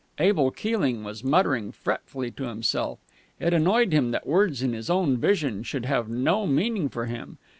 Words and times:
Abel 0.17 0.49
Keeling 0.49 1.03
was 1.03 1.23
muttering 1.23 1.71
fretfully 1.71 2.31
to 2.31 2.45
himself. 2.45 2.97
It 3.39 3.53
annoyed 3.53 3.93
him 3.93 4.09
that 4.09 4.25
words 4.25 4.63
in 4.63 4.73
his 4.73 4.89
own 4.89 5.15
vision 5.17 5.61
should 5.61 5.85
have 5.85 6.09
no 6.09 6.47
meaning 6.47 6.89
for 6.89 7.05
him. 7.05 7.37